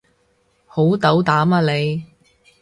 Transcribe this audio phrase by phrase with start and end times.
[0.65, 2.05] 好斗膽啊你